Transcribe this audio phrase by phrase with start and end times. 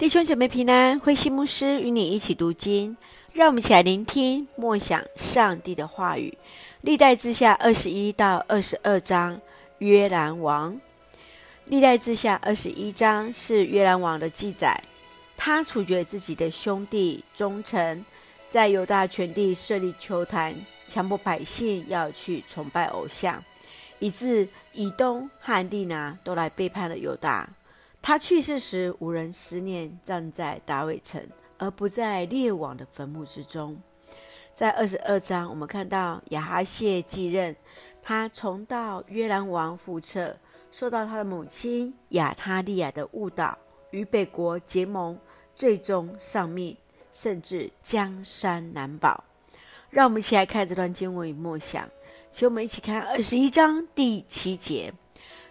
[0.00, 2.96] 弟兄姐妹平安，慧馨牧师与你一起读经，
[3.34, 6.38] 让我们一起来聆听默想上帝的话语。
[6.80, 9.38] 历代志下二十一到二十二章，
[9.76, 10.80] 约兰王。
[11.66, 14.82] 历代志下二十一章是约兰王的记载，
[15.36, 18.02] 他处决自己的兄弟忠臣，
[18.48, 20.54] 在犹大全地设立球坛，
[20.88, 23.44] 强迫百姓要去崇拜偶像，
[23.98, 27.46] 以致以东和利拿都来背叛了犹大。
[28.02, 31.22] 他去世时，无人思念，葬在大卫城，
[31.58, 33.80] 而不在列王的坟墓之中。
[34.54, 37.54] 在二十二章，我们看到亚哈谢继任，
[38.02, 40.36] 他重蹈约兰王覆辙，
[40.72, 43.56] 受到他的母亲亚他利亚的误导，
[43.90, 45.18] 与北国结盟，
[45.54, 46.76] 最终丧命，
[47.12, 49.24] 甚至江山难保。
[49.90, 51.88] 让我们一起来看这段经文与默想，
[52.30, 54.92] 请我们一起看二十一章第七节。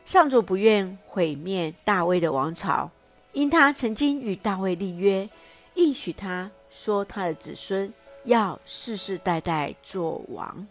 [0.10, 2.90] 上主不愿毁灭大卫的王朝，
[3.32, 5.30] 因他曾经与大卫立约，
[5.76, 7.94] 应许他说他的子孙
[8.24, 10.68] 要世世代代做王。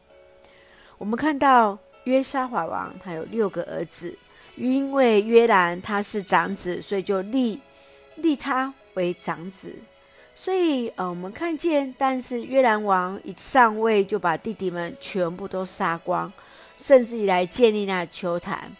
[0.99, 4.19] 我们看到约沙法王，他有六个儿子，
[4.57, 7.61] 因为约兰他是长子，所以就立
[8.17, 9.73] 立他为长子。
[10.35, 16.33] 所以呃，我们看见，但是约兰王一上位就把弟弟们全部都杀光，
[16.77, 18.73] 甚至于来建立那球坛。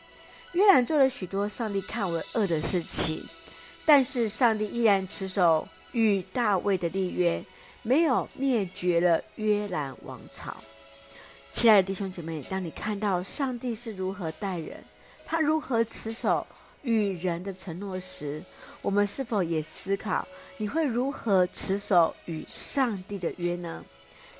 [0.53, 3.27] 约兰做了许多上帝看为恶的事情，
[3.85, 7.45] 但是上帝依然持守与大卫的立约，
[7.83, 10.57] 没有灭绝了约兰王朝。
[11.53, 14.83] 亲爱的弟兄姐妹，当你看到上帝是如何待人，
[15.27, 16.47] 他如何持守
[16.83, 18.43] 与人的承诺时，
[18.81, 20.27] 我们是否也思考
[20.57, 23.85] 你会如何持守与上帝的约呢？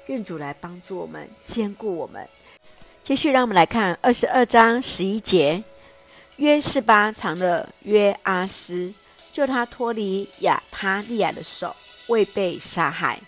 [0.07, 2.27] 愿主来帮助我们，坚固我们。
[3.03, 5.63] 继续，让我们来看二十二章十一节。
[6.39, 8.95] 约示巴藏了约阿斯，
[9.33, 11.75] 救他脱离亚他利亚的手，
[12.07, 13.21] 未被杀害。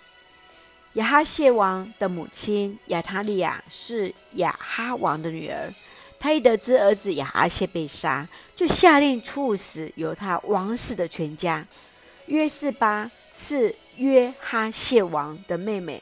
[0.93, 5.75] 亚哈谢王的母亲亚他利亚是亚哈王的女儿，
[6.21, 11.67] 她一得知儿子亚哈谢被杀，就下令处死犹他王室的全家。
[12.27, 16.01] 约示巴是约哈谢王的妹妹。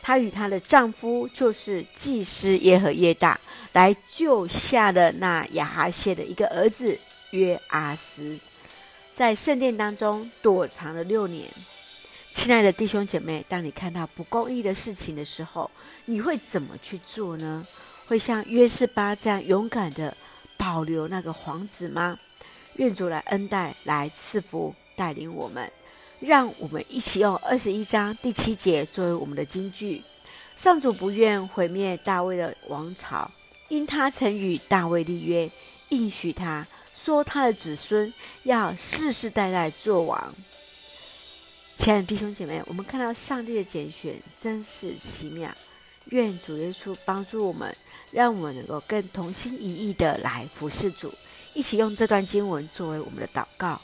[0.00, 3.38] 她与她的丈夫就是祭司耶和耶大
[3.72, 6.98] 来救下了那亚哈谢的一个儿子
[7.30, 8.38] 约阿斯，
[9.12, 11.48] 在圣殿当中躲藏了六年。
[12.30, 15.70] 亲爱的弟兄姐妹，当你看到不公义的事情的时候，
[16.04, 17.66] 你会怎么去做呢？
[18.06, 20.16] 会像约示巴这样勇敢的
[20.56, 22.18] 保留那个皇子吗？
[22.76, 25.70] 愿主来恩待，来赐福，带领我们。
[26.20, 30.02] 让我们一起用二十一章第七节作为我们的金句：
[30.56, 33.30] 上主不愿毁灭大卫的王朝，
[33.68, 35.48] 因他曾与大卫立约，
[35.90, 38.12] 应许他说他的子孙
[38.42, 40.34] 要世世代代做王。
[41.76, 45.48] 亲爱的弟兄姐妹，我们看到上帝的拣选真是奇妙。
[46.06, 47.76] 愿主耶稣帮助我们，
[48.10, 51.14] 让我们能够更同心一意的来服侍主，
[51.54, 53.80] 一起用这段经文作为我们的祷告。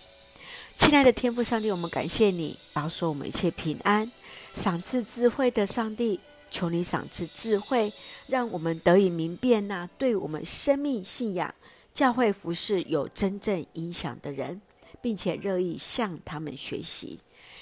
[0.77, 4.11] 亲爱的天父上帝，我们感谢你保守我们一切平安，
[4.55, 6.21] 赏赐智慧的上帝，
[6.51, 7.93] 求你赏赐智慧，
[8.27, 11.55] 让我们得以明辨那对我们生命信仰、
[11.93, 14.61] 教会服事有真正影响的人，
[15.01, 17.21] 并且乐意向他们学习，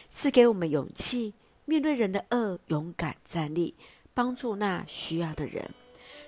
[0.09, 1.34] 赐给我们勇气，
[1.65, 3.75] 面对人的恶，勇敢站立，
[4.15, 5.71] 帮助那需要的人，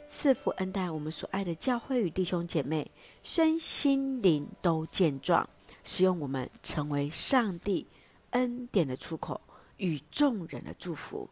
[0.07, 2.91] 赐福恩待我们所爱的教会与弟兄姐妹，
[3.23, 5.49] 身心灵都健壮。
[5.85, 7.87] 使用我们成为上帝
[8.31, 9.41] 恩典的出口
[9.77, 11.31] 与众人的祝福，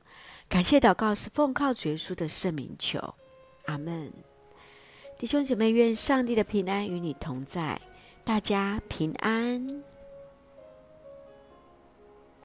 [0.48, 3.14] 感谢祷告是奉靠主耶稣的圣名求，
[3.64, 4.12] 阿门。
[5.18, 7.80] 弟兄姐妹，愿上帝的平安与你同在，
[8.24, 9.66] 大家平安。